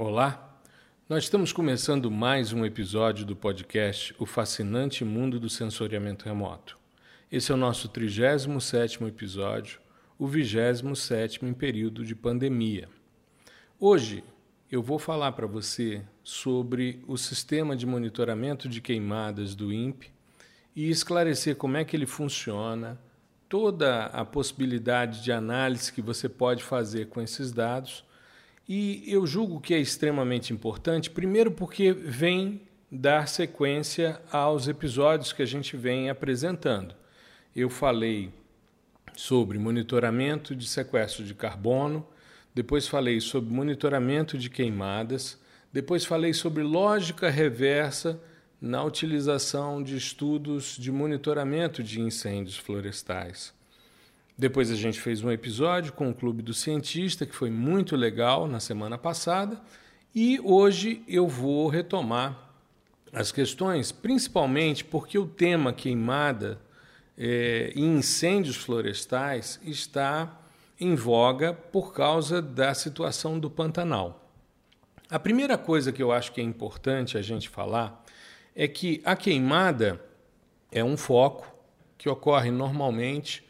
[0.00, 0.62] Olá,
[1.08, 6.78] nós estamos começando mais um episódio do podcast O Fascinante Mundo do Sensoriamento Remoto.
[7.32, 9.80] Esse é o nosso 37 episódio,
[10.16, 12.88] o 27 em período de pandemia.
[13.76, 14.22] Hoje
[14.70, 20.12] eu vou falar para você sobre o sistema de monitoramento de queimadas do INPE
[20.76, 23.00] e esclarecer como é que ele funciona,
[23.48, 28.06] toda a possibilidade de análise que você pode fazer com esses dados.
[28.68, 32.60] E eu julgo que é extremamente importante, primeiro porque vem
[32.92, 36.94] dar sequência aos episódios que a gente vem apresentando.
[37.56, 38.30] Eu falei
[39.16, 42.06] sobre monitoramento de sequestro de carbono,
[42.54, 45.40] depois falei sobre monitoramento de queimadas,
[45.72, 48.20] depois falei sobre lógica reversa
[48.60, 53.54] na utilização de estudos de monitoramento de incêndios florestais.
[54.38, 58.46] Depois a gente fez um episódio com o Clube do Cientista, que foi muito legal
[58.46, 59.60] na semana passada,
[60.14, 62.48] e hoje eu vou retomar
[63.12, 66.60] as questões, principalmente porque o tema queimada
[67.16, 70.40] é, e incêndios florestais está
[70.78, 74.30] em voga por causa da situação do Pantanal.
[75.10, 78.04] A primeira coisa que eu acho que é importante a gente falar
[78.54, 80.00] é que a queimada
[80.70, 81.52] é um foco
[81.96, 83.47] que ocorre normalmente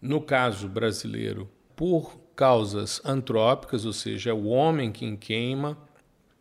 [0.00, 5.76] no caso brasileiro, por causas antrópicas, ou seja, é o homem quem queima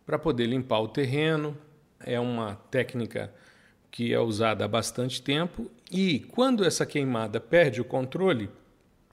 [0.06, 1.58] para poder limpar o terreno.
[2.00, 3.34] É uma técnica
[3.90, 8.50] que é usada há bastante tempo e quando essa queimada perde o controle,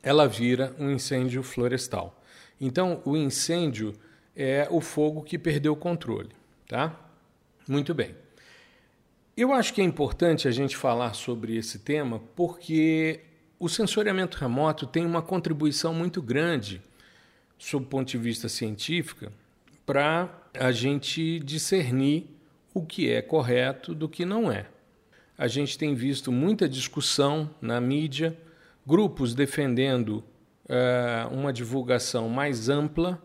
[0.03, 2.23] ela vira um incêndio florestal.
[2.61, 3.95] Então, o incêndio
[4.37, 6.31] é o fogo que perdeu o controle,
[6.69, 6.95] tá?
[7.67, 8.15] Muito bem.
[9.37, 13.21] Eu acho que é importante a gente falar sobre esse tema porque
[13.59, 16.83] o sensoriamento remoto tem uma contribuição muito grande,
[17.59, 19.31] sob o ponto de vista científico,
[19.87, 22.27] para a gente discernir
[22.73, 24.67] o que é correto do que não é.
[25.37, 28.37] A gente tem visto muita discussão na mídia,
[28.87, 30.25] grupos defendendo
[30.65, 33.21] uh, uma divulgação mais ampla,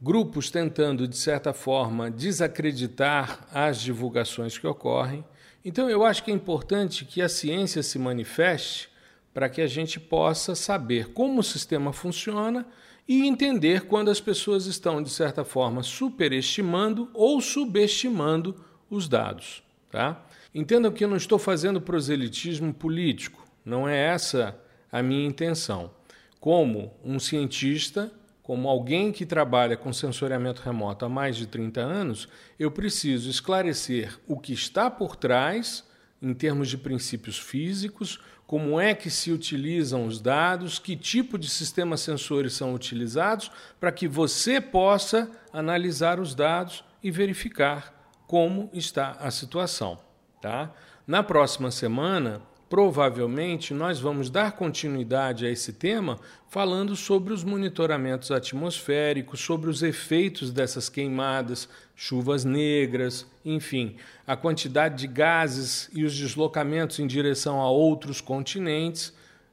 [0.00, 5.24] grupos tentando, de certa forma, desacreditar as divulgações que ocorrem.
[5.64, 8.93] Então, eu acho que é importante que a ciência se manifeste
[9.34, 12.64] para que a gente possa saber como o sistema funciona
[13.06, 19.62] e entender quando as pessoas estão, de certa forma, superestimando ou subestimando os dados.
[19.90, 20.24] Tá?
[20.54, 24.56] Entendam que eu não estou fazendo proselitismo político, não é essa
[24.90, 25.90] a minha intenção.
[26.38, 28.12] Como um cientista,
[28.42, 32.28] como alguém que trabalha com sensoriamento remoto há mais de 30 anos,
[32.58, 35.84] eu preciso esclarecer o que está por trás
[36.24, 41.48] em termos de princípios físicos, como é que se utilizam os dados, que tipo de
[41.48, 47.92] sistemas sensores são utilizados, para que você possa analisar os dados e verificar
[48.26, 49.98] como está a situação.
[50.40, 50.72] Tá?
[51.06, 56.18] Na próxima semana, provavelmente nós vamos dar continuidade a esse tema
[56.48, 63.96] falando sobre os monitoramentos atmosféricos, sobre os efeitos dessas queimadas, chuvas negras, enfim,
[64.26, 69.12] a quantidade de gases e os deslocamentos em direção a outros continentes,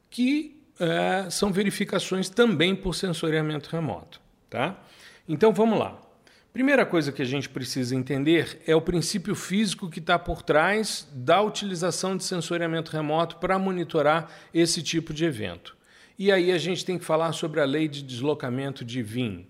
[0.10, 4.20] que é, são verificações também por sensoriamento remoto.
[4.50, 4.80] Tá?
[5.28, 6.02] Então vamos lá.
[6.52, 11.08] Primeira coisa que a gente precisa entender é o princípio físico que está por trás
[11.14, 15.78] da utilização de sensoriamento remoto para monitorar esse tipo de evento.
[16.20, 19.48] E aí a gente tem que falar sobre a lei de deslocamento de Wien.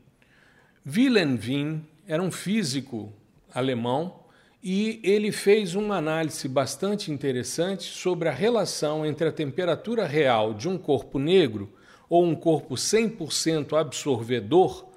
[0.85, 3.11] Wilhelm Wien era um físico
[3.53, 4.21] alemão
[4.63, 10.69] e ele fez uma análise bastante interessante sobre a relação entre a temperatura real de
[10.69, 11.73] um corpo negro
[12.09, 14.87] ou um corpo 100% absorvedor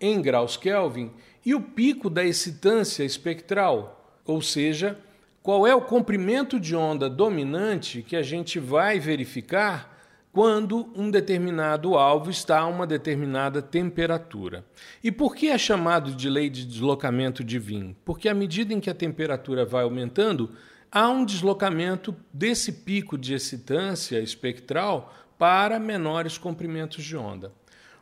[0.00, 1.10] em graus Kelvin
[1.44, 4.98] e o pico da excitância espectral, ou seja,
[5.42, 9.89] qual é o comprimento de onda dominante que a gente vai verificar
[10.32, 14.64] quando um determinado alvo está a uma determinada temperatura.
[15.02, 17.96] E por que é chamado de lei de deslocamento divino?
[18.04, 20.50] Porque à medida em que a temperatura vai aumentando,
[20.90, 27.52] há um deslocamento desse pico de excitância espectral para menores comprimentos de onda.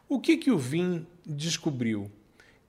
[0.09, 2.11] O que, que o Wien descobriu?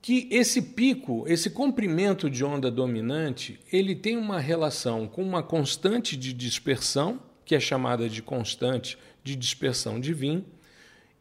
[0.02, 6.16] que esse pico, esse comprimento de onda dominante, ele tem uma relação com uma constante
[6.16, 8.98] de dispersão, que é chamada de constante
[9.30, 10.44] de dispersão de Wien,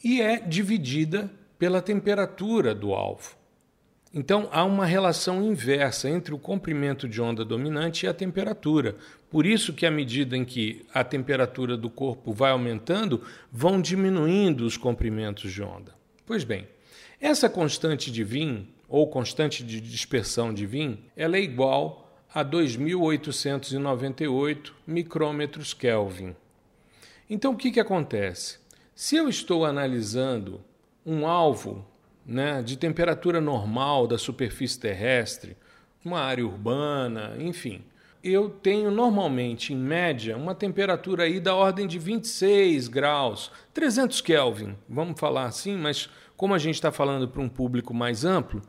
[0.02, 3.36] e é dividida pela temperatura do alvo.
[4.14, 8.96] Então há uma relação inversa entre o comprimento de onda dominante e a temperatura.
[9.28, 13.22] Por isso que à medida em que a temperatura do corpo vai aumentando,
[13.52, 15.92] vão diminuindo os comprimentos de onda.
[16.24, 16.66] Pois bem,
[17.20, 24.72] essa constante de Wien ou constante de dispersão de VIN, ela é igual a 2.898
[24.86, 26.34] micrômetros Kelvin.
[27.30, 28.58] Então, o que, que acontece?
[28.94, 30.60] Se eu estou analisando
[31.04, 31.86] um alvo
[32.24, 35.56] né, de temperatura normal da superfície terrestre,
[36.04, 37.84] uma área urbana, enfim,
[38.22, 44.76] eu tenho normalmente, em média, uma temperatura aí da ordem de 26 graus, 300 Kelvin,
[44.88, 48.60] vamos falar assim, mas como a gente está falando para um público mais amplo,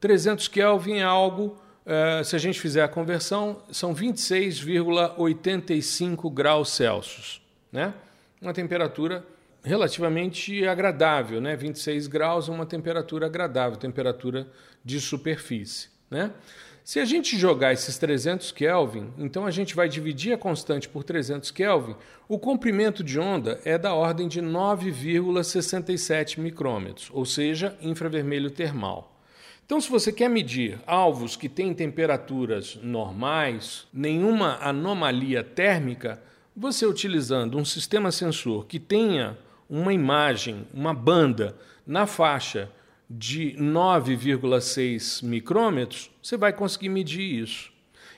[0.00, 7.42] 300 Kelvin é algo, eh, se a gente fizer a conversão, são 26,85 graus Celsius,
[7.70, 7.94] né?
[8.40, 9.24] Uma temperatura
[9.64, 11.56] relativamente agradável, né?
[11.56, 14.46] 26 graus é uma temperatura agradável, temperatura
[14.84, 16.32] de superfície, né?
[16.84, 21.02] Se a gente jogar esses 300 Kelvin, então a gente vai dividir a constante por
[21.02, 21.96] 300 Kelvin,
[22.28, 29.20] o comprimento de onda é da ordem de 9,67 micrômetros, ou seja, infravermelho termal.
[29.64, 36.22] Então, se você quer medir alvos que têm temperaturas normais, nenhuma anomalia térmica,
[36.56, 39.36] você utilizando um sistema sensor que tenha
[39.68, 41.54] uma imagem, uma banda
[41.86, 42.70] na faixa
[43.08, 47.70] de 9,6 micrômetros, você vai conseguir medir isso.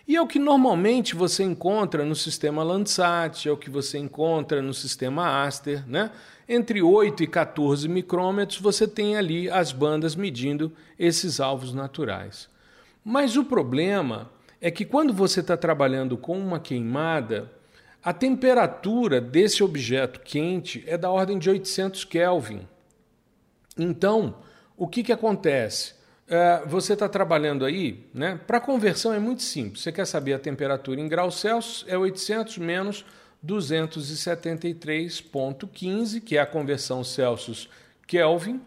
[0.07, 4.63] E é o que normalmente você encontra no sistema Landsat, é o que você encontra
[4.63, 6.11] no sistema Aster, né?
[6.49, 12.49] Entre 8 e 14 micrômetros você tem ali as bandas medindo esses alvos naturais.
[13.05, 14.31] Mas o problema
[14.61, 17.53] é que quando você está trabalhando com uma queimada,
[18.03, 22.67] a temperatura desse objeto quente é da ordem de 800 Kelvin.
[23.77, 24.37] Então,
[24.77, 25.95] o que, que acontece?
[26.29, 28.39] Uh, você está trabalhando aí, né?
[28.47, 29.83] Para conversão é muito simples.
[29.83, 31.85] Você quer saber a temperatura em graus Celsius?
[31.89, 33.05] É 800 menos
[33.45, 37.69] 273,15, que é a conversão Celsius
[38.07, 38.61] Kelvin.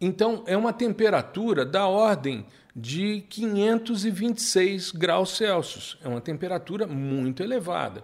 [0.00, 2.44] Então, é uma temperatura da ordem
[2.76, 5.96] de 526 graus Celsius.
[6.04, 8.02] É uma temperatura muito elevada.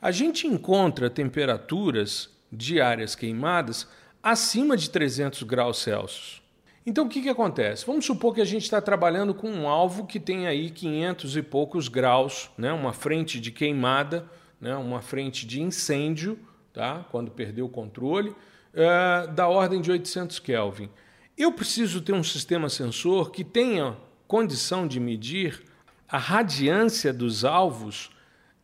[0.00, 3.88] A gente encontra temperaturas de áreas queimadas
[4.22, 6.40] acima de 300 graus Celsius.
[6.86, 7.84] Então o que, que acontece?
[7.84, 11.42] Vamos supor que a gente está trabalhando com um alvo que tem aí 500 e
[11.42, 12.72] poucos graus, né?
[12.72, 14.24] uma frente de queimada,
[14.60, 14.76] né?
[14.76, 16.38] uma frente de incêndio,
[16.72, 17.04] tá?
[17.10, 20.88] quando perdeu o controle, uh, da ordem de 800 Kelvin.
[21.36, 23.96] Eu preciso ter um sistema sensor que tenha
[24.28, 25.60] condição de medir
[26.08, 28.10] a radiância dos alvos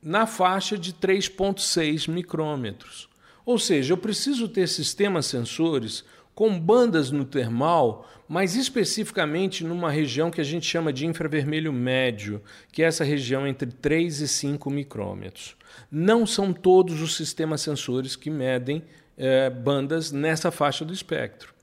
[0.05, 3.09] na faixa de 3,6 micrômetros.
[3.47, 6.05] Ou seja, eu preciso ter sistemas sensores
[6.35, 12.43] com bandas no termal, mas especificamente numa região que a gente chama de infravermelho médio,
[12.71, 15.57] que é essa região entre 3 e 5 micrômetros.
[15.91, 18.83] Não são todos os sistemas sensores que medem
[19.17, 21.54] é, bandas nessa faixa do espectro.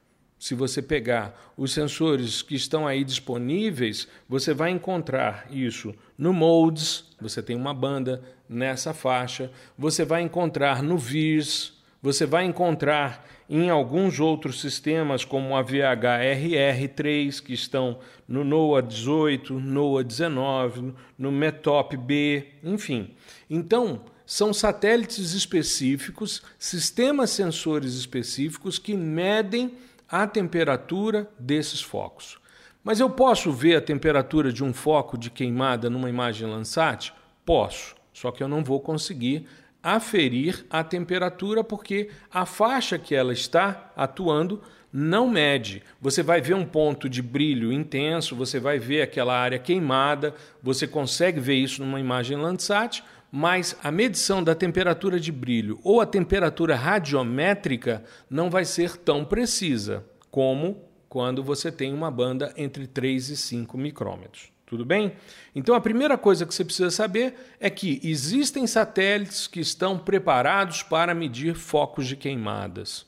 [0.42, 7.04] Se você pegar os sensores que estão aí disponíveis, você vai encontrar isso no MODES,
[7.22, 13.70] você tem uma banda nessa faixa, você vai encontrar no VIRS, você vai encontrar em
[13.70, 21.96] alguns outros sistemas, como a VHRR3, que estão no NOAA 18, NOAA 19, no METOP
[21.98, 23.12] B, enfim.
[23.48, 29.78] Então, são satélites específicos, sistemas sensores específicos que medem
[30.12, 32.38] a temperatura desses focos.
[32.84, 37.14] Mas eu posso ver a temperatura de um foco de queimada numa imagem Landsat?
[37.46, 39.48] Posso, só que eu não vou conseguir
[39.82, 45.82] aferir a temperatura, porque a faixa que ela está atuando não mede.
[46.02, 50.86] Você vai ver um ponto de brilho intenso, você vai ver aquela área queimada, você
[50.86, 56.06] consegue ver isso numa imagem Landsat, mas a medição da temperatura de brilho ou a
[56.06, 63.30] temperatura radiométrica não vai ser tão precisa como quando você tem uma banda entre 3
[63.30, 64.52] e 5 micrômetros.
[64.66, 65.14] Tudo bem?
[65.54, 70.84] Então a primeira coisa que você precisa saber é que existem satélites que estão preparados
[70.84, 73.06] para medir focos de queimadas.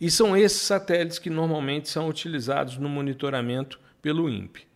[0.00, 4.66] E são esses satélites que normalmente são utilizados no monitoramento pelo INPE.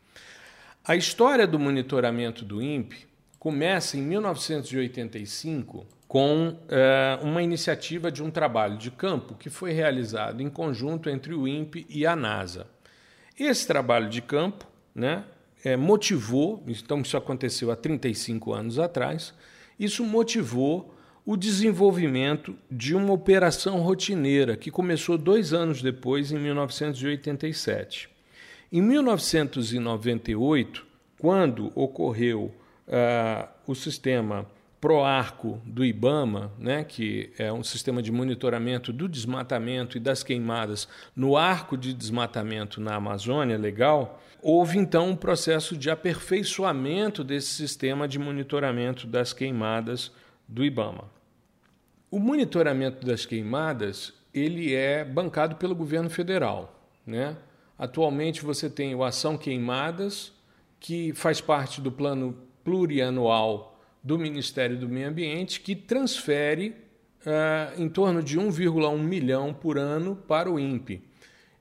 [0.85, 3.07] A história do monitoramento do INPE
[3.47, 10.43] começa em 1985 com é, uma iniciativa de um trabalho de campo que foi realizado
[10.43, 12.67] em conjunto entre o INPE e a NASA.
[13.39, 15.23] Esse trabalho de campo né,
[15.65, 19.33] é, motivou, então isso aconteceu há 35 anos atrás,
[19.79, 20.93] isso motivou
[21.25, 28.09] o desenvolvimento de uma operação rotineira que começou dois anos depois, em 1987.
[28.73, 30.85] Em 1998,
[31.17, 32.53] quando ocorreu
[32.89, 34.47] uh, o sistema
[34.81, 40.87] Proarco do IBAMA, né, que é um sistema de monitoramento do desmatamento e das queimadas
[41.15, 48.07] no arco de desmatamento na Amazônia legal, houve então um processo de aperfeiçoamento desse sistema
[48.07, 50.13] de monitoramento das queimadas
[50.47, 51.05] do IBAMA.
[52.11, 56.79] O monitoramento das queimadas ele é bancado pelo governo federal.
[57.07, 57.37] Né?
[57.79, 60.33] Atualmente você tem o Ação Queimadas,
[60.79, 62.37] que faz parte do plano
[62.67, 66.71] plurianual do Ministério do Meio Ambiente, que transfere
[67.21, 71.01] uh, em torno de 1,1 milhão por ano para o INPE,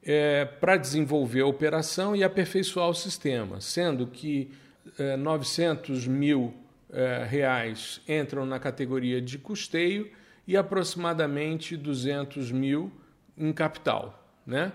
[0.04, 4.52] é, para desenvolver a operação e aperfeiçoar o sistema, sendo que
[4.98, 6.54] é, 900 mil
[6.92, 10.10] é, reais entram na categoria de custeio
[10.48, 12.92] e aproximadamente 200 mil
[13.38, 14.28] em capital.
[14.46, 14.72] Né?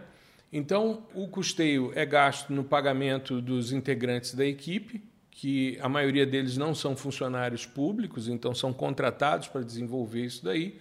[0.53, 6.57] Então, o custeio é gasto no pagamento dos integrantes da equipe, que a maioria deles
[6.57, 10.79] não são funcionários públicos, então são contratados para desenvolver isso daí.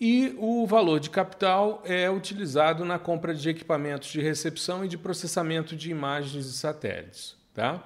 [0.00, 4.96] E o valor de capital é utilizado na compra de equipamentos de recepção e de
[4.96, 7.36] processamento de imagens de satélites.
[7.52, 7.82] Tá?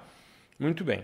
[0.57, 1.03] Muito bem.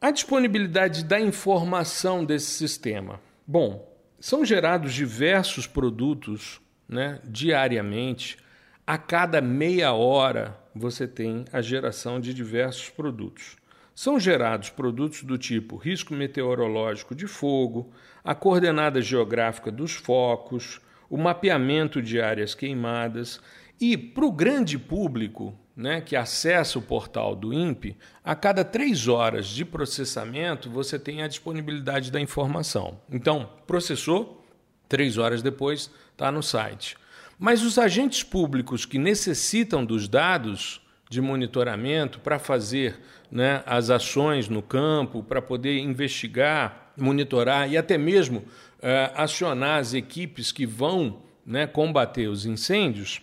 [0.00, 3.20] A disponibilidade da informação desse sistema.
[3.44, 8.38] Bom, são gerados diversos produtos né, diariamente
[8.88, 13.57] a cada meia hora você tem a geração de diversos produtos.
[14.00, 17.90] São gerados produtos do tipo risco meteorológico de fogo,
[18.22, 23.40] a coordenada geográfica dos focos, o mapeamento de áreas queimadas
[23.80, 29.08] e, para o grande público né, que acessa o portal do INPE, a cada três
[29.08, 33.00] horas de processamento você tem a disponibilidade da informação.
[33.10, 34.46] Então, processou,
[34.88, 36.96] três horas depois está no site.
[37.36, 42.98] Mas os agentes públicos que necessitam dos dados de monitoramento para fazer
[43.30, 49.94] né, as ações no campo, para poder investigar, monitorar e até mesmo uh, acionar as
[49.94, 53.22] equipes que vão né, combater os incêndios,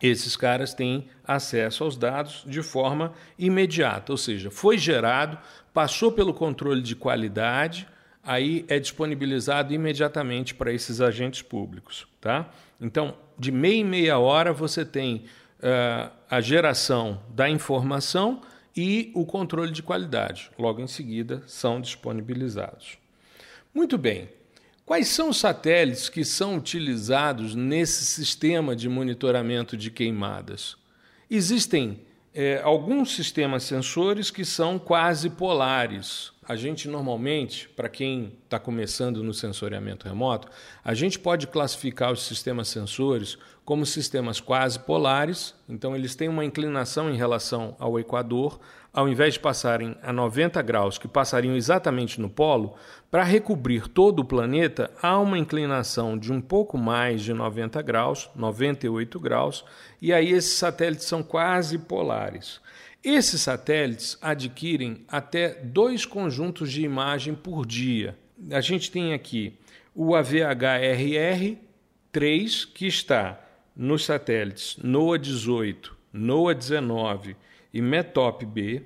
[0.00, 5.36] esses caras têm acesso aos dados de forma imediata, ou seja, foi gerado,
[5.74, 7.86] passou pelo controle de qualidade,
[8.22, 12.06] aí é disponibilizado imediatamente para esses agentes públicos.
[12.20, 12.48] Tá?
[12.80, 15.24] Então, de meia em meia hora você tem
[15.58, 18.42] uh, a geração da informação
[18.76, 20.50] e o controle de qualidade.
[20.58, 22.98] Logo em seguida, são disponibilizados.
[23.74, 24.28] Muito bem.
[24.86, 30.76] Quais são os satélites que são utilizados nesse sistema de monitoramento de queimadas?
[31.30, 32.00] Existem
[32.34, 36.32] é, alguns sistemas sensores que são quase polares.
[36.48, 40.48] A gente normalmente, para quem está começando no sensoriamento remoto,
[40.82, 43.36] a gente pode classificar os sistemas sensores
[43.68, 48.58] como sistemas quase polares, então eles têm uma inclinação em relação ao equador,
[48.94, 52.76] ao invés de passarem a 90 graus, que passariam exatamente no polo,
[53.10, 58.30] para recobrir todo o planeta, há uma inclinação de um pouco mais de 90 graus,
[58.34, 59.62] 98 graus,
[60.00, 62.62] e aí esses satélites são quase polares.
[63.04, 68.16] Esses satélites adquirem até dois conjuntos de imagem por dia.
[68.50, 69.58] A gente tem aqui
[69.94, 71.58] o AVHRR
[72.10, 73.44] 3, que está
[73.78, 77.36] nos satélites NOAA 18, NOAA 19
[77.72, 78.82] e METOP B.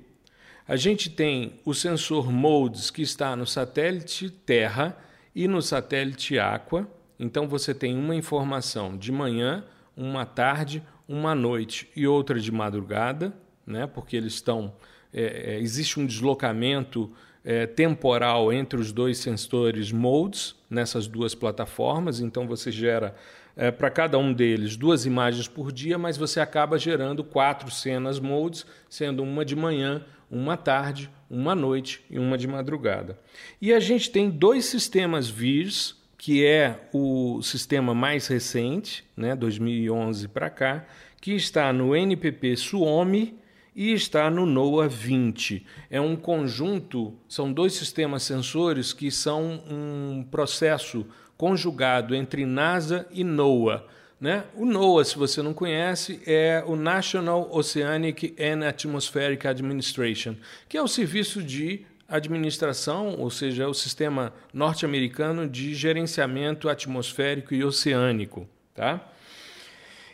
[0.69, 4.97] A gente tem o sensor MODES que está no satélite Terra
[5.35, 6.87] e no satélite Aqua.
[7.19, 9.65] Então você tem uma informação de manhã,
[9.97, 13.35] uma tarde, uma noite e outra de madrugada,
[13.67, 13.87] né?
[13.87, 14.75] porque eles estão.
[15.13, 17.11] É, é, existe um deslocamento
[17.45, 23.15] é, temporal entre os dois sensores modes nessas duas plataformas, então você gera
[23.57, 28.19] é, para cada um deles duas imagens por dia, mas você acaba gerando quatro cenas
[28.19, 33.19] modes, sendo uma de manhã, uma tarde, uma noite e uma de madrugada.
[33.61, 40.29] E a gente tem dois sistemas VIRS, que é o sistema mais recente, né, 2011
[40.29, 40.87] para cá,
[41.21, 43.42] que está no NPP Suomi
[43.75, 45.65] e está no NOAA 20.
[45.91, 53.25] É um conjunto, são dois sistemas sensores que são um processo conjugado entre NASA e
[53.25, 53.85] NOAA.
[54.21, 54.45] Né?
[54.55, 60.37] O NOAA, se você não conhece, é o National Oceanic and Atmospheric Administration,
[60.69, 67.55] que é o serviço de administração, ou seja, é o sistema norte-americano de gerenciamento atmosférico
[67.55, 68.47] e oceânico.
[68.75, 69.12] Tá?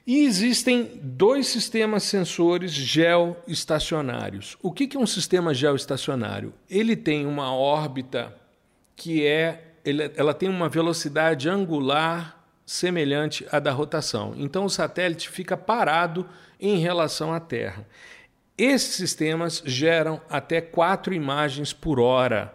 [0.09, 4.57] E existem dois sistemas sensores geoestacionários.
[4.63, 6.55] O que é um sistema geoestacionário?
[6.71, 8.35] Ele tem uma órbita
[8.97, 9.75] que é,
[10.17, 14.33] ela tem uma velocidade angular semelhante à da rotação.
[14.39, 16.27] Então o satélite fica parado
[16.59, 17.87] em relação à Terra.
[18.57, 22.51] Esses sistemas geram até quatro imagens por hora.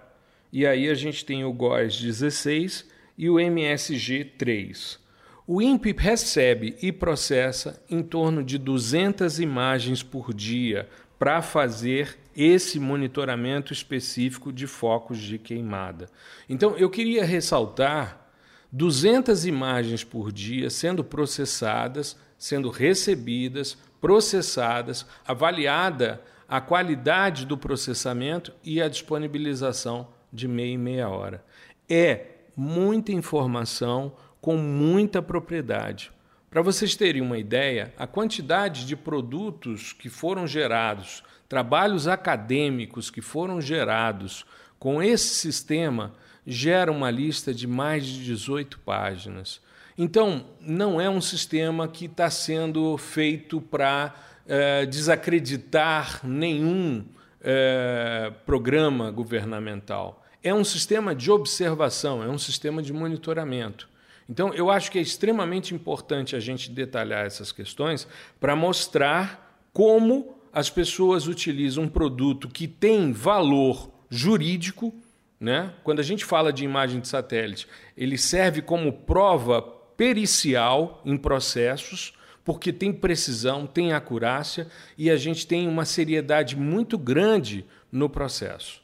[0.52, 5.03] e aí a gente tem o GOES 16 e o MSG 3.
[5.46, 10.88] O INPE recebe e processa em torno de 200 imagens por dia
[11.20, 16.10] para fazer esse monitoramento específico de focos de queimada.
[16.48, 18.32] Então, eu queria ressaltar
[18.72, 28.82] 200 imagens por dia sendo processadas, sendo recebidas, processadas, avaliada a qualidade do processamento e
[28.82, 31.44] a disponibilização de meia e meia hora.
[31.90, 36.12] É muita informação com muita propriedade.
[36.52, 43.22] Para vocês terem uma ideia, a quantidade de produtos que foram gerados, trabalhos acadêmicos que
[43.22, 44.46] foram gerados
[44.78, 46.14] com esse sistema,
[46.46, 49.62] gera uma lista de mais de 18 páginas.
[49.98, 54.14] Então, não é um sistema que está sendo feito para
[54.46, 57.06] é, desacreditar nenhum
[57.40, 60.22] é, programa governamental.
[60.44, 63.93] É um sistema de observação, é um sistema de monitoramento.
[64.30, 68.08] Então, eu acho que é extremamente importante a gente detalhar essas questões
[68.40, 74.94] para mostrar como as pessoas utilizam um produto que tem valor jurídico.
[75.40, 75.74] Né?
[75.84, 82.14] Quando a gente fala de imagem de satélite, ele serve como prova pericial em processos,
[82.46, 88.83] porque tem precisão, tem acurácia e a gente tem uma seriedade muito grande no processo.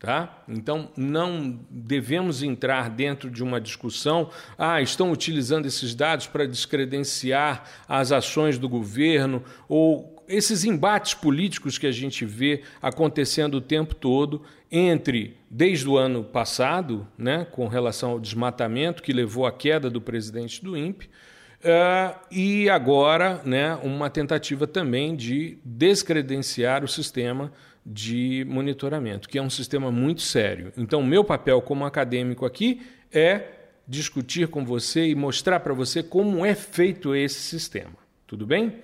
[0.00, 0.44] Tá?
[0.48, 4.30] Então, não devemos entrar dentro de uma discussão.
[4.56, 11.78] Ah, estão utilizando esses dados para descredenciar as ações do governo, ou esses embates políticos
[11.78, 17.66] que a gente vê acontecendo o tempo todo entre, desde o ano passado, né, com
[17.66, 23.74] relação ao desmatamento que levou à queda do presidente do INPE, uh, e agora né,
[23.82, 27.50] uma tentativa também de descredenciar o sistema
[27.90, 30.72] de monitoramento, que é um sistema muito sério.
[30.76, 33.52] Então, meu papel como acadêmico aqui é
[33.86, 37.96] discutir com você e mostrar para você como é feito esse sistema.
[38.26, 38.76] Tudo bem?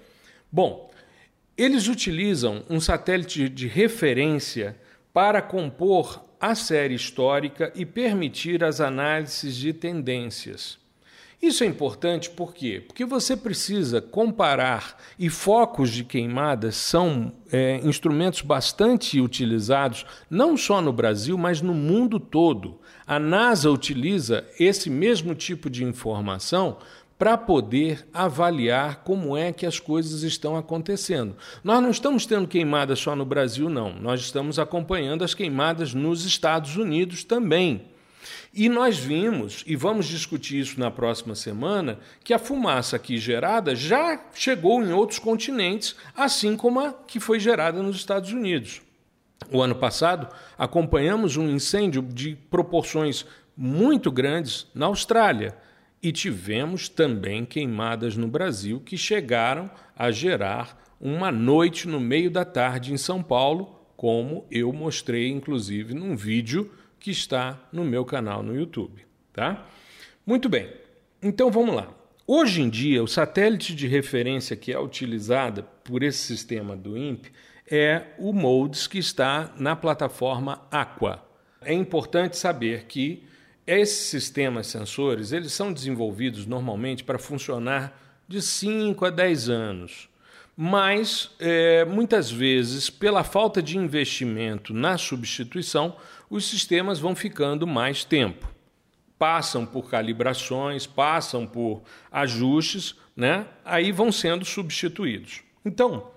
[0.50, 0.90] Bom,
[1.56, 4.74] eles utilizam um satélite de referência
[5.12, 10.78] para compor a série histórica e permitir as análises de tendências.
[11.44, 12.82] Isso é importante por quê?
[12.86, 20.80] Porque você precisa comparar, e focos de queimadas são é, instrumentos bastante utilizados, não só
[20.80, 22.80] no Brasil, mas no mundo todo.
[23.06, 26.78] A NASA utiliza esse mesmo tipo de informação
[27.18, 31.36] para poder avaliar como é que as coisas estão acontecendo.
[31.62, 33.92] Nós não estamos tendo queimadas só no Brasil, não.
[33.92, 37.93] Nós estamos acompanhando as queimadas nos Estados Unidos também.
[38.52, 43.74] E nós vimos, e vamos discutir isso na próxima semana, que a fumaça aqui gerada
[43.74, 48.82] já chegou em outros continentes, assim como a que foi gerada nos Estados Unidos.
[49.50, 55.56] O ano passado, acompanhamos um incêndio de proporções muito grandes na Austrália
[56.02, 62.44] e tivemos também queimadas no Brasil que chegaram a gerar uma noite no meio da
[62.44, 66.70] tarde em São Paulo, como eu mostrei inclusive num vídeo
[67.04, 69.66] que está no meu canal no YouTube, tá?
[70.24, 70.72] Muito bem.
[71.22, 71.92] Então vamos lá.
[72.26, 77.30] Hoje em dia, o satélite de referência que é utilizado por esse sistema do INPE
[77.70, 81.22] é o MODES que está na plataforma Aqua.
[81.60, 83.22] É importante saber que
[83.66, 90.08] esses sistemas sensores eles são desenvolvidos normalmente para funcionar de 5 a 10 anos.
[90.56, 95.96] Mas, é, muitas vezes, pela falta de investimento na substituição,
[96.28, 98.48] os sistemas vão ficando mais tempo.
[99.18, 103.46] Passam por calibrações, passam por ajustes, né?
[103.64, 105.42] aí vão sendo substituídos.
[105.64, 106.10] Então,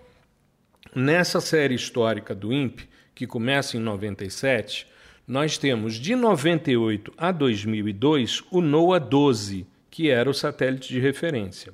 [0.94, 4.88] nessa série histórica do INPE, que começa em 97,
[5.28, 11.74] nós temos de 98 a 2002 o NOAA 12, que era o satélite de referência.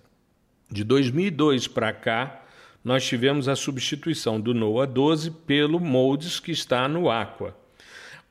[0.71, 2.45] De 2002 para cá,
[2.83, 7.55] nós tivemos a substituição do NOAA 12 pelo MODES, que está no Aqua.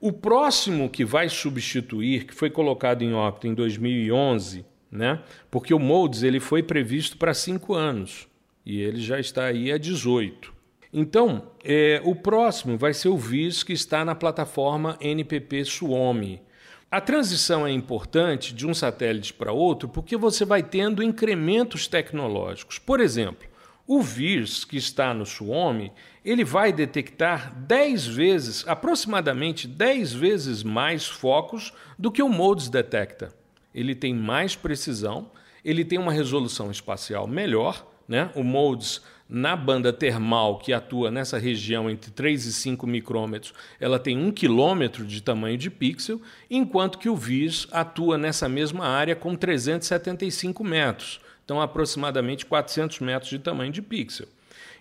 [0.04, 5.20] O próximo que vai substituir, que foi colocado em órbita em 2011, né?
[5.48, 8.26] porque o MODES ele foi previsto para cinco anos
[8.66, 10.52] e ele já está aí a 18.
[10.92, 16.42] Então, é, o próximo vai ser o VIS, que está na plataforma NPP Suomi.
[16.90, 22.76] A transição é importante de um satélite para outro porque você vai tendo incrementos tecnológicos.
[22.76, 23.46] Por exemplo,
[23.86, 25.92] o vírus que está no Suomi,
[26.24, 33.34] ele vai detectar 10 vezes, aproximadamente 10 vezes mais focos do que o MODES detecta.
[33.74, 35.30] Ele tem mais precisão,
[35.64, 38.30] ele tem uma resolução espacial melhor, né?
[38.34, 43.98] O MODES na banda termal que atua nessa região entre 3 e 5 micrômetros, ela
[43.98, 49.16] tem 1 quilômetro de tamanho de pixel, enquanto que o VIS atua nessa mesma área
[49.16, 54.26] com 375 metros, então aproximadamente 400 metros de tamanho de pixel.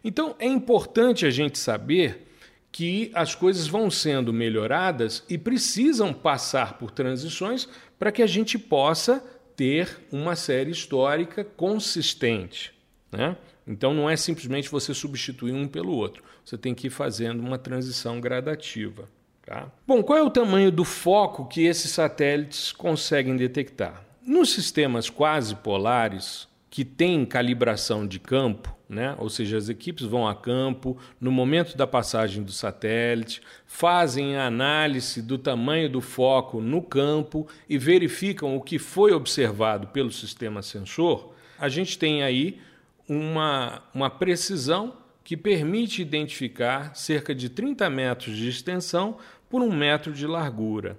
[0.04, 2.28] Então é importante a gente saber
[2.72, 7.68] que as coisas vão sendo melhoradas e precisam passar por transições
[8.00, 9.24] para que a gente possa
[9.56, 12.74] ter uma série histórica consistente.
[13.12, 13.36] Né?
[13.68, 17.58] Então não é simplesmente você substituir um pelo outro, você tem que ir fazendo uma
[17.58, 19.08] transição gradativa.
[19.46, 19.70] Tá?
[19.86, 24.04] Bom, qual é o tamanho do foco que esses satélites conseguem detectar?
[24.26, 29.14] Nos sistemas quase polares, que têm calibração de campo, né?
[29.20, 34.48] ou seja, as equipes vão a campo no momento da passagem do satélite, fazem a
[34.48, 40.62] análise do tamanho do foco no campo e verificam o que foi observado pelo sistema
[40.62, 42.62] sensor, a gente tem aí
[43.08, 49.18] uma, uma precisão que permite identificar cerca de 30 metros de extensão
[49.50, 50.98] por um metro de largura.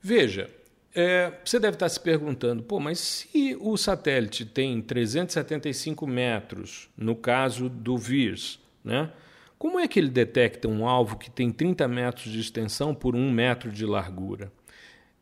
[0.00, 0.50] Veja,
[0.94, 7.14] é, você deve estar se perguntando, pô, mas se o satélite tem 375 metros, no
[7.14, 9.12] caso do VIRS, né?
[9.58, 13.30] Como é que ele detecta um alvo que tem 30 metros de extensão por um
[13.30, 14.50] metro de largura?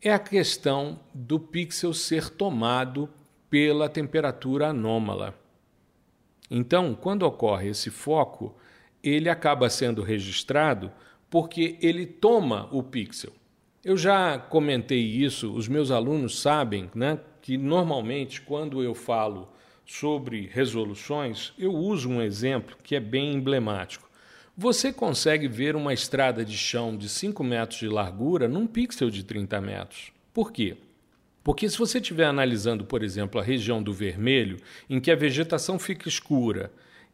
[0.00, 3.08] É a questão do pixel ser tomado
[3.50, 5.34] pela temperatura anômala.
[6.48, 8.56] Então, quando ocorre esse foco,
[9.02, 10.92] ele acaba sendo registrado
[11.28, 13.32] porque ele toma o pixel.
[13.84, 19.48] Eu já comentei isso, os meus alunos sabem né, que normalmente quando eu falo
[19.86, 24.10] sobre resoluções, eu uso um exemplo que é bem emblemático.
[24.56, 29.22] Você consegue ver uma estrada de chão de 5 metros de largura num pixel de
[29.22, 30.12] 30 metros.
[30.34, 30.76] Por quê?
[31.44, 34.58] Porque se você estiver analisando, por exemplo, a região do vermelho,
[34.90, 36.72] em que a vegetação fica escura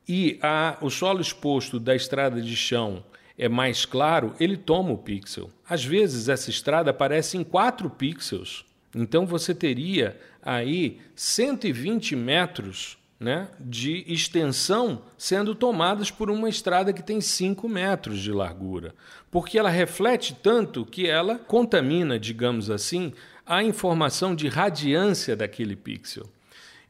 [0.09, 3.05] e a, o solo exposto da estrada de chão
[3.39, 5.51] é mais claro, ele toma o pixel.
[5.69, 8.65] Às vezes essa estrada aparece em 4 pixels.
[8.95, 17.03] Então você teria aí 120 metros né, de extensão sendo tomadas por uma estrada que
[17.03, 18.95] tem 5 metros de largura.
[19.31, 23.13] Porque ela reflete tanto que ela contamina, digamos assim,
[23.47, 26.29] a informação de radiância daquele pixel.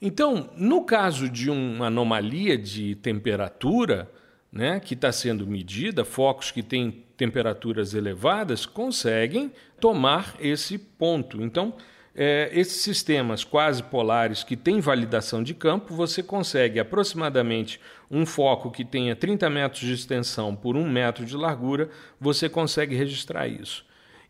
[0.00, 4.10] Então, no caso de uma anomalia de temperatura,
[4.54, 11.42] né, que está sendo medida, focos que têm temperaturas elevadas, conseguem tomar esse ponto.
[11.42, 11.74] Então,
[12.14, 18.70] é, esses sistemas quase polares que têm validação de campo, você consegue aproximadamente um foco
[18.70, 21.90] que tenha 30 metros de extensão por um metro de largura,
[22.20, 23.84] você consegue registrar isso.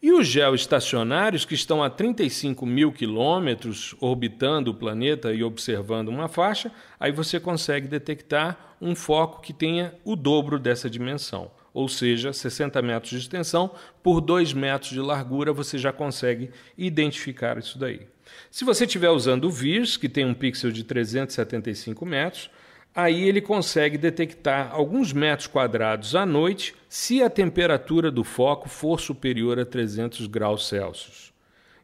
[0.04, 6.28] E os geoestacionários, que estão a 35 mil quilômetros orbitando o planeta e observando uma
[6.28, 12.34] faixa, aí você consegue detectar um foco que tenha o dobro dessa dimensão, ou seja,
[12.34, 13.70] 60 metros de extensão
[14.02, 18.06] por 2 metros de largura, você já consegue identificar isso daí.
[18.50, 22.50] Se você estiver usando o VIRS, que tem um pixel de 375 metros,
[22.94, 29.00] aí ele consegue detectar alguns metros quadrados à noite se a temperatura do foco for
[29.00, 31.32] superior a 300 graus Celsius.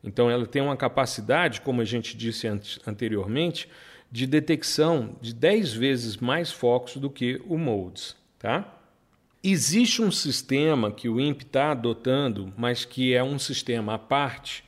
[0.02, 2.46] Então, ela tem uma capacidade, como a gente disse
[2.86, 3.68] anteriormente,
[4.10, 8.16] de detecção de 10 vezes mais focos do que o MODES.
[8.38, 8.78] Tá?
[9.42, 14.64] Existe um sistema que o INPE está adotando, mas que é um sistema à parte,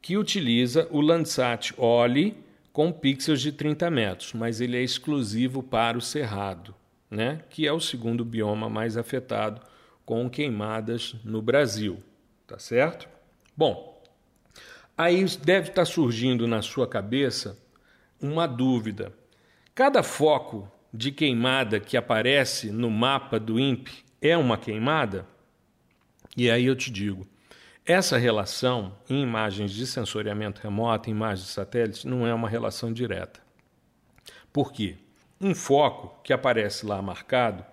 [0.00, 2.36] que utiliza o Landsat OLI,
[2.78, 6.72] com pixels de 30 metros, mas ele é exclusivo para o cerrado,
[7.10, 7.42] né?
[7.50, 9.60] que é o segundo bioma mais afetado
[10.06, 12.00] com queimadas no Brasil.
[12.46, 13.08] Tá certo?
[13.56, 14.00] Bom,
[14.96, 17.58] aí deve estar surgindo na sua cabeça
[18.22, 19.12] uma dúvida.
[19.74, 25.26] Cada foco de queimada que aparece no mapa do INPE é uma queimada?
[26.36, 27.26] E aí eu te digo,
[27.88, 32.92] essa relação em imagens de sensoriamento remoto, em imagens de satélite, não é uma relação
[32.92, 33.40] direta.
[34.52, 34.96] Por quê?
[35.40, 37.64] Um foco que aparece lá marcado,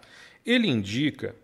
[0.45, 1.35] ele indica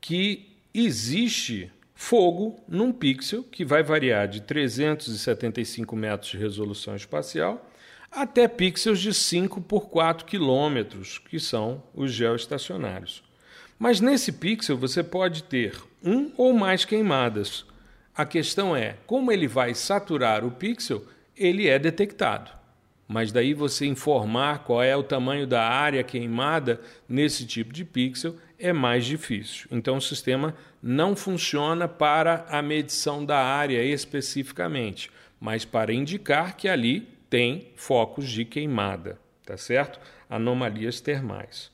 [0.00, 7.64] que existe fogo num pixel que vai variar de 375 metros de resolução espacial
[8.10, 13.22] até pixels de 5 por 4 quilômetros, que são os geoestacionários.
[13.78, 17.64] Mas nesse pixel você pode ter um ou mais queimadas
[18.16, 21.04] a questão é, como ele vai saturar o pixel,
[21.36, 22.50] ele é detectado.
[23.06, 28.34] Mas daí você informar qual é o tamanho da área queimada nesse tipo de pixel
[28.58, 29.68] é mais difícil.
[29.70, 36.68] Então o sistema não funciona para a medição da área especificamente, mas para indicar que
[36.68, 40.00] ali tem focos de queimada, tá certo?
[40.28, 41.70] Anomalias termais.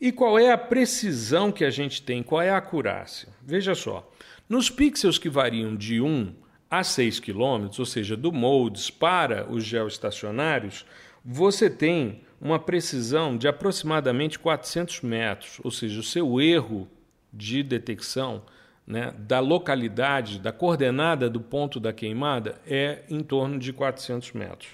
[0.00, 2.22] E qual é a precisão que a gente tem?
[2.22, 3.28] Qual é a acurácia?
[3.42, 4.10] Veja só,
[4.48, 6.32] nos pixels que variam de 1
[6.70, 10.84] a 6 km, ou seja, do moldes para os geoestacionários,
[11.24, 16.88] você tem uma precisão de aproximadamente 400 metros, ou seja, o seu erro
[17.32, 18.42] de detecção
[18.86, 24.70] né, da localidade, da coordenada do ponto da queimada é em torno de 400 metros.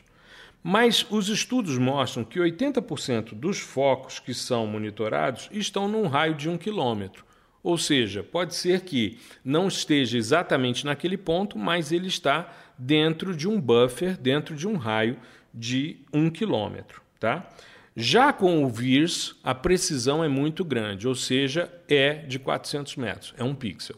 [0.63, 6.49] Mas os estudos mostram que 80% dos focos que são monitorados estão num raio de
[6.49, 7.25] um quilômetro.
[7.63, 13.49] Ou seja, pode ser que não esteja exatamente naquele ponto, mas ele está dentro de
[13.49, 15.17] um buffer, dentro de um raio
[15.55, 17.03] de um quilômetro.
[17.21, 17.49] Tá?
[17.95, 23.35] Já com o VIRS, a precisão é muito grande, ou seja, é de 400 metros,
[23.37, 23.97] é um pixel.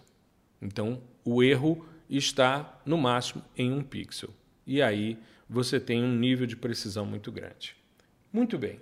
[0.60, 4.30] Então, o erro está no máximo em um pixel.
[4.66, 7.76] E aí você tem um nível de precisão muito grande.
[8.32, 8.80] Muito bem.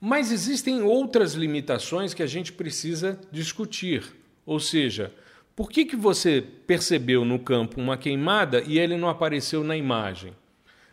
[0.00, 4.04] Mas existem outras limitações que a gente precisa discutir.
[4.44, 5.12] Ou seja,
[5.54, 10.34] por que, que você percebeu no campo uma queimada e ele não apareceu na imagem?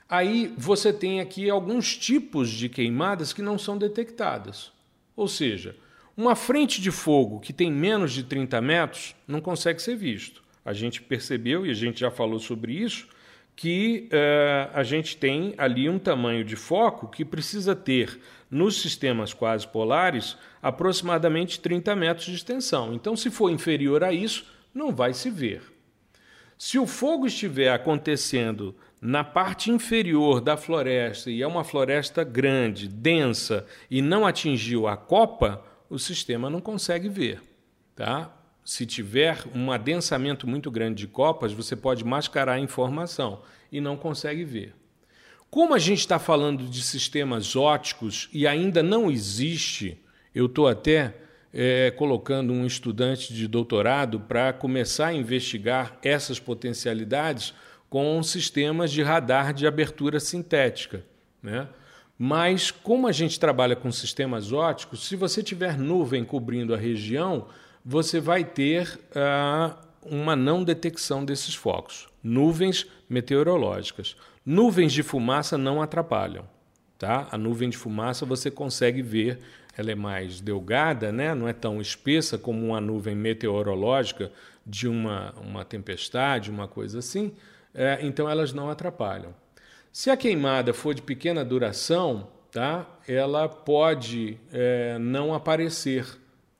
[0.08, 4.72] Aí você tem aqui alguns tipos de queimadas que não são detectadas.
[5.16, 5.76] Ou seja,
[6.16, 10.44] uma frente de fogo que tem menos de 30 metros não consegue ser visto.
[10.63, 13.08] A gente percebeu, e a gente já falou sobre isso,
[13.56, 18.20] que uh, a gente tem ali um tamanho de foco que precisa ter,
[18.54, 22.94] nos sistemas quase polares, aproximadamente 30 metros de extensão.
[22.94, 25.63] Então, se for inferior a isso, não vai se ver.
[26.56, 32.88] Se o fogo estiver acontecendo na parte inferior da floresta e é uma floresta grande,
[32.88, 37.42] densa e não atingiu a copa, o sistema não consegue ver.
[37.96, 38.32] Tá?
[38.63, 43.98] Se tiver um adensamento muito grande de copas, você pode mascarar a informação e não
[43.98, 44.76] consegue ver.
[45.54, 50.02] Como a gente está falando de sistemas óticos e ainda não existe,
[50.34, 51.13] eu estou até
[51.54, 57.54] é, colocando um estudante de doutorado para começar a investigar essas potencialidades
[57.88, 61.06] com sistemas de radar de abertura sintética.
[61.39, 61.68] Né?
[62.18, 67.46] Mas, como a gente trabalha com sistemas óticos, se você tiver nuvem cobrindo a região,
[67.86, 72.08] você vai ter uh, uma não detecção desses focos.
[72.24, 74.16] Nuvens meteorológicas.
[74.45, 76.45] Nuvens de fumaça não atrapalham.
[76.97, 77.27] Tá?
[77.32, 79.39] A nuvem de fumaça você consegue ver,
[79.77, 81.34] ela é mais delgada, né?
[81.34, 84.32] não é tão espessa como uma nuvem meteorológica
[84.65, 87.34] de uma, uma tempestade, uma coisa assim,
[87.73, 89.34] é, então elas não atrapalham.
[89.91, 92.88] Se a queimada for de pequena duração, tá?
[93.08, 96.08] ela pode é, não aparecer.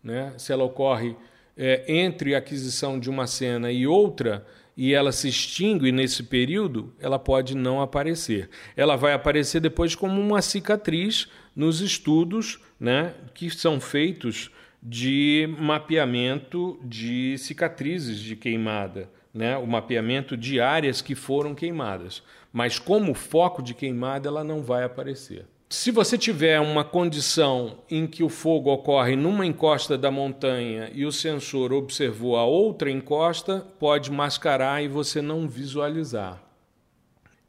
[0.04, 0.34] Né?
[0.38, 1.15] Se ela ocorre
[1.56, 6.94] é, entre a aquisição de uma cena e outra, e ela se extingue nesse período,
[7.00, 8.50] ela pode não aparecer.
[8.76, 14.50] Ela vai aparecer depois como uma cicatriz nos estudos né, que são feitos
[14.82, 22.78] de mapeamento de cicatrizes de queimada, né, o mapeamento de áreas que foram queimadas mas
[22.78, 25.48] como foco de queimada ela não vai aparecer.
[25.76, 31.04] Se você tiver uma condição em que o fogo ocorre numa encosta da montanha e
[31.04, 36.40] o sensor observou a outra encosta, pode mascarar e você não visualizar.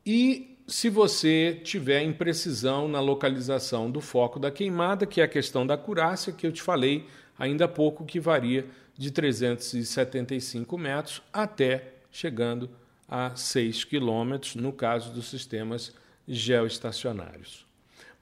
[0.07, 5.67] E se você tiver imprecisão na localização do foco da queimada, que é a questão
[5.67, 7.07] da acurácia que eu te falei
[7.39, 8.65] ainda há pouco, que varia
[8.97, 12.71] de 375 metros até chegando
[13.07, 15.93] a 6 quilômetros, no caso dos sistemas
[16.27, 17.74] geoestacionários.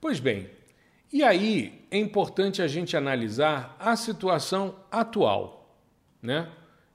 [0.03, 0.51] Pois bem,
[1.13, 5.79] e aí é importante a gente analisar a situação atual.
[6.21, 6.49] Né?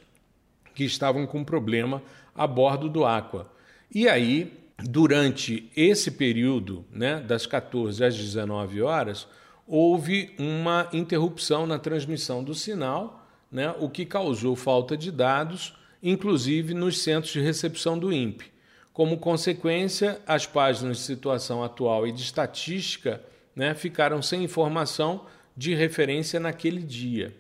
[0.76, 2.04] que estavam com problema
[2.36, 3.50] a bordo do Aqua.
[3.94, 9.28] E aí, durante esse período, né, das 14 às 19 horas,
[9.68, 16.74] houve uma interrupção na transmissão do sinal, né, o que causou falta de dados, inclusive
[16.74, 18.52] nos centros de recepção do INPE.
[18.92, 23.24] Como consequência, as páginas de situação atual e de estatística
[23.56, 27.36] né, ficaram sem informação de referência naquele dia.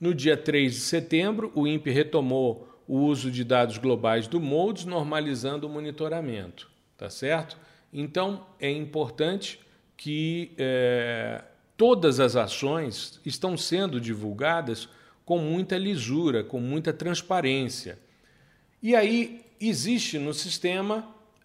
[0.00, 4.84] No dia 3 de setembro, o INPE retomou o uso de dados globais do MODES,
[4.84, 6.69] normalizando o monitoramento.
[7.00, 7.56] Tá certo?
[7.90, 9.58] Então, é importante
[9.96, 11.42] que é,
[11.74, 14.86] todas as ações estão sendo divulgadas
[15.24, 17.98] com muita lisura, com muita transparência.
[18.82, 20.98] E aí existe no sistema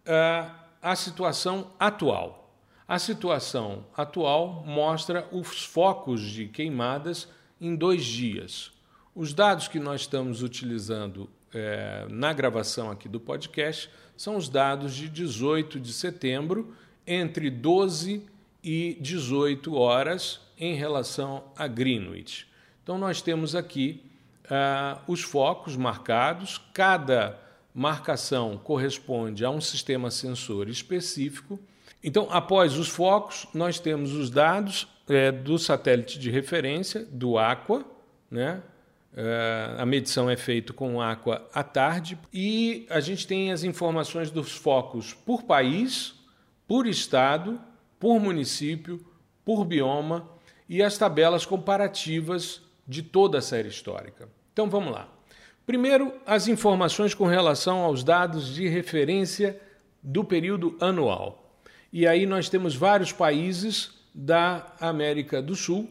[0.05, 2.53] uh, a situação atual.
[2.85, 7.29] A situação atual mostra os focos de queimadas
[7.61, 8.73] em dois dias.
[9.15, 14.95] Os dados que nós estamos utilizando eh, na gravação aqui do podcast são os dados
[14.95, 16.75] de 18 de setembro,
[17.05, 18.23] entre 12
[18.63, 22.47] e 18 horas, em relação a Greenwich.
[22.83, 24.01] Então, nós temos aqui
[24.45, 27.39] uh, os focos marcados, cada
[27.73, 31.59] marcação corresponde a um sistema sensor específico.
[32.03, 37.83] Então, após os focos, nós temos os dados é, do satélite de referência, do Aqua,
[38.31, 38.61] né?
[39.17, 44.29] É, a medição é feita com Aqua à tarde e a gente tem as informações
[44.29, 46.15] dos focos por país,
[46.67, 47.57] por estado,
[47.97, 49.05] por município,
[49.45, 50.29] por bioma
[50.67, 54.27] e as tabelas comparativas de toda a série histórica.
[54.51, 55.07] Então vamos lá.
[55.65, 59.59] Primeiro, as informações com relação aos dados de referência
[60.03, 61.57] do período anual.
[61.91, 65.89] E aí nós temos vários países da América do Sul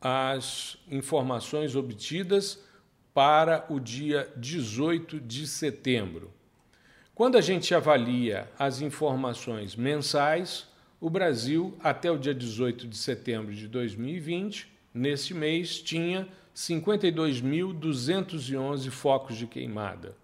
[0.01, 2.63] as informações obtidas
[3.13, 6.33] para o dia 18 de setembro.
[7.15, 10.69] Quando a gente avalia as informações mensais,
[11.01, 19.37] o Brasil, até o dia 18 de setembro de 2020, nesse mês, tinha 52.211 focos
[19.37, 20.17] de queimada.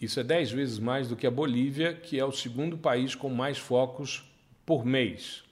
[0.00, 3.30] Isso é 10 vezes mais do que a Bolívia, que é o segundo país com
[3.30, 4.24] mais focos
[4.64, 5.42] por mês.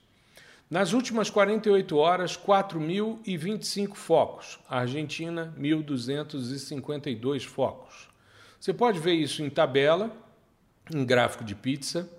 [0.69, 4.59] Nas últimas 48 horas, 4.025 focos.
[4.69, 8.09] A Argentina, 1.252 focos.
[8.59, 10.11] Você pode ver isso em tabela
[10.93, 12.09] em gráfico de pizza,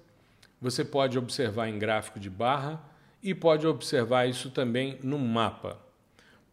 [0.60, 2.82] você pode observar em gráfico de barra
[3.22, 5.78] e pode observar isso também no mapa.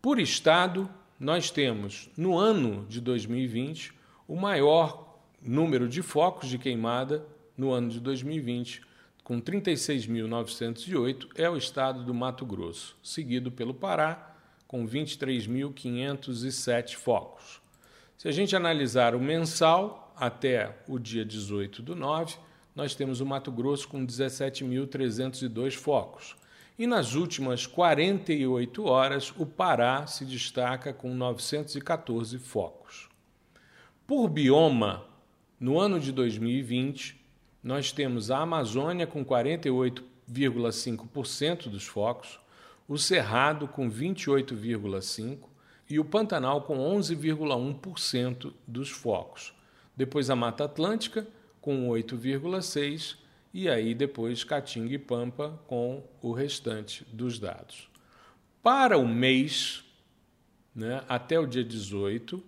[0.01, 3.93] Por estado, nós temos no ano de 2020
[4.27, 5.12] o maior
[5.43, 7.23] número de focos de queimada
[7.58, 8.82] no ano de 2020,
[9.23, 14.36] com 36.908, é o estado do Mato Grosso, seguido pelo Pará,
[14.67, 17.62] com 23.507 focos.
[18.17, 22.36] Se a gente analisar o mensal, até o dia 18 do 9,
[22.75, 26.36] nós temos o Mato Grosso com 17.302 focos.
[26.77, 33.08] E nas últimas 48 horas, o Pará se destaca com 914 focos.
[34.08, 35.06] Por bioma,
[35.63, 37.17] no ano de 2020,
[37.63, 42.38] nós temos a Amazônia com 48,5% dos focos,
[42.88, 45.45] o Cerrado com 28,5%
[45.89, 49.54] e o Pantanal com 11,1% dos focos
[49.95, 51.26] depois a Mata Atlântica
[51.62, 53.15] com 8,6
[53.54, 57.88] e aí depois Caatinga e Pampa com o restante dos dados.
[58.62, 59.86] Para o mês,
[60.76, 62.43] né, até o dia 18,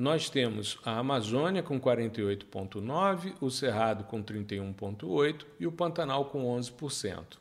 [0.00, 7.38] nós temos a Amazônia com 48,9%, o Cerrado com 31,8% e o Pantanal com 11%.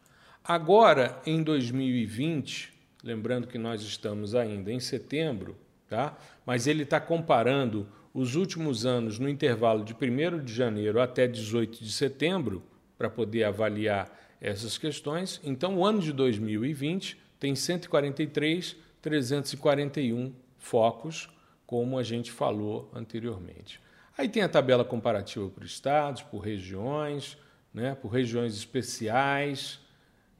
[0.42, 2.72] Agora, em 2020,
[3.04, 5.56] lembrando que nós estamos ainda em setembro,
[5.88, 6.18] tá?
[6.44, 11.82] mas ele está comparando os últimos anos no intervalo de 1 de janeiro até 18
[11.82, 12.62] de setembro,
[12.98, 15.40] para poder avaliar essas questões.
[15.42, 21.28] Então, o ano de 2020 tem 143.341 focos,
[21.66, 23.80] como a gente falou anteriormente.
[24.16, 27.36] Aí tem a tabela comparativa por estados, por regiões,
[27.72, 29.80] né, por regiões especiais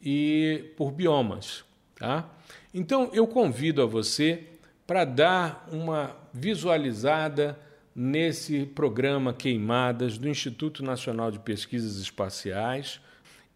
[0.01, 1.65] e por biomas.
[1.97, 2.29] Tá?
[2.75, 4.52] Então, eu convido a você
[4.93, 7.59] para dar uma visualizada
[7.97, 13.01] nesse programa Queimadas do Instituto Nacional de Pesquisas Espaciais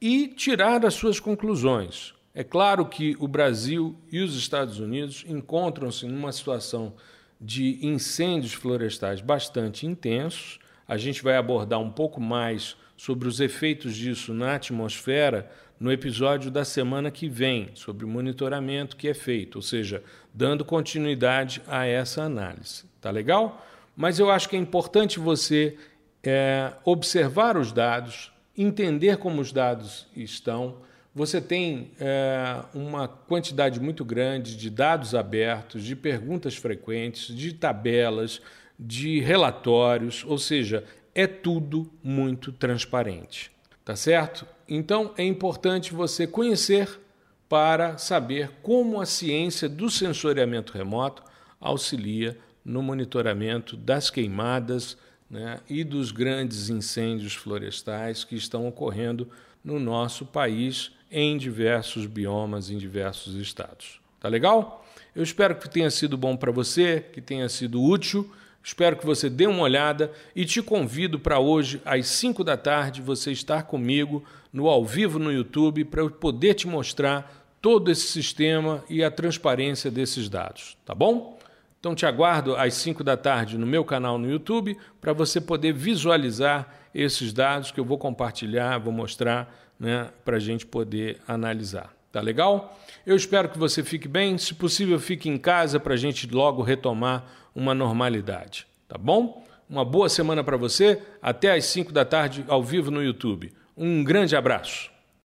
[0.00, 2.14] e tirar as suas conclusões.
[2.34, 6.94] É claro que o Brasil e os Estados Unidos encontram-se numa situação
[7.38, 10.58] de incêndios florestais bastante intensos.
[10.88, 16.50] A gente vai abordar um pouco mais sobre os efeitos disso na atmosfera no episódio
[16.50, 20.02] da semana que vem, sobre o monitoramento que é feito, ou seja,
[20.36, 22.84] dando continuidade a essa análise.
[23.00, 23.66] Tá legal?
[23.96, 25.76] Mas eu acho que é importante você
[26.22, 30.84] é, observar os dados, entender como os dados estão
[31.16, 38.42] você tem é, uma quantidade muito grande de dados abertos, de perguntas frequentes, de tabelas,
[38.78, 40.84] de relatórios, ou seja,
[41.14, 43.50] é tudo muito transparente.
[43.82, 44.46] Tá certo?
[44.68, 47.00] Então é importante você conhecer
[47.48, 51.22] para saber como a ciência do sensoriamento remoto
[51.60, 54.96] auxilia no monitoramento das queimadas
[55.30, 59.28] né, e dos grandes incêndios florestais que estão ocorrendo
[59.64, 64.00] no nosso país em diversos biomas, em diversos estados.
[64.20, 64.84] Tá legal?
[65.14, 68.30] Eu espero que tenha sido bom para você, que tenha sido útil.
[68.62, 73.00] Espero que você dê uma olhada e te convido para hoje, às 5 da tarde,
[73.00, 74.24] você estar comigo
[74.56, 79.10] no ao vivo no YouTube para eu poder te mostrar todo esse sistema e a
[79.10, 81.38] transparência desses dados, tá bom?
[81.78, 85.74] Então te aguardo às 5 da tarde no meu canal no YouTube para você poder
[85.74, 91.94] visualizar esses dados que eu vou compartilhar, vou mostrar né, para a gente poder analisar.
[92.10, 92.78] Tá legal?
[93.04, 94.38] Eu espero que você fique bem.
[94.38, 98.66] Se possível, fique em casa para a gente logo retomar uma normalidade.
[98.88, 99.44] Tá bom?
[99.68, 101.02] Uma boa semana para você.
[101.20, 103.52] Até às 5 da tarde, ao vivo no YouTube.
[103.76, 104.90] Um grande abraço.